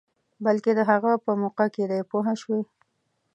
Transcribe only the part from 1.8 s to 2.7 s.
دی پوه شوې!.